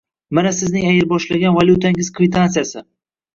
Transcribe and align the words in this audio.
Mana 0.37 0.53
sizning 0.59 0.87
ayirboshlagan 0.91 1.53
valyutangiz 1.59 2.11
kvitantsiyasi. 2.17 2.85